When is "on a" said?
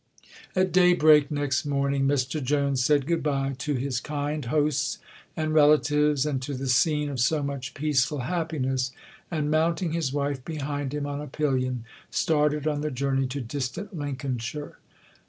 11.05-11.27